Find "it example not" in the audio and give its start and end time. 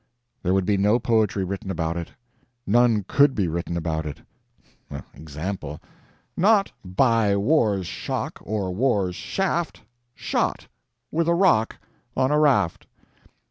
4.07-6.71